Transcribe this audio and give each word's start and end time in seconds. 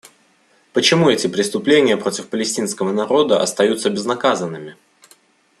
Почему 0.73 1.11
эти 1.11 1.27
преступления 1.27 1.95
против 1.95 2.27
палестинского 2.27 2.91
народа 2.91 3.39
остаются 3.39 3.91
безнаказанными? 3.91 4.75